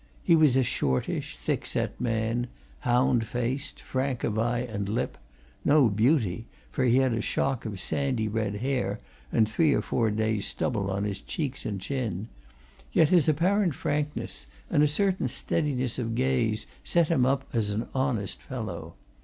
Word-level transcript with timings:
He 0.23 0.35
was 0.35 0.57
a 0.57 0.63
shortish, 0.63 1.37
thick 1.39 1.63
set 1.63 2.01
man, 2.01 2.47
hound 2.79 3.27
faced, 3.27 3.81
frank 3.81 4.23
of 4.23 4.39
eye 4.39 4.61
and 4.61 4.89
lip; 4.89 5.15
no 5.63 5.89
beauty, 5.89 6.47
for 6.71 6.85
he 6.85 6.97
had 6.97 7.13
a 7.13 7.21
shock 7.21 7.67
of 7.67 7.79
sandy 7.79 8.27
red 8.27 8.55
hair 8.55 8.99
and 9.31 9.47
three 9.47 9.75
or 9.75 9.81
four 9.83 10.09
days' 10.09 10.47
stubble 10.47 10.89
on 10.89 11.03
his 11.03 11.21
cheeks 11.21 11.67
and 11.67 11.81
chin; 11.81 12.29
yet 12.91 13.09
his 13.09 13.29
apparent 13.29 13.75
frankness 13.75 14.47
and 14.71 14.81
a 14.81 14.87
certain 14.87 15.27
steadiness 15.27 15.99
of 15.99 16.15
gaze 16.15 16.65
set 16.83 17.09
him 17.09 17.23
up 17.23 17.45
as 17.53 17.69
an 17.69 17.87
honest 17.93 18.41
fellow. 18.41 18.95